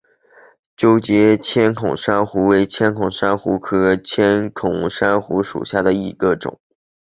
[0.75, 6.59] 纠结千孔珊瑚为千孔珊瑚科千孔珊瑚属下的一个种。